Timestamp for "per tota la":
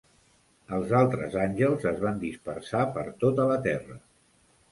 2.97-3.59